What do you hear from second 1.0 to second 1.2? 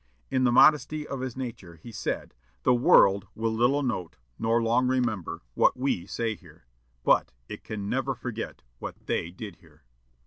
of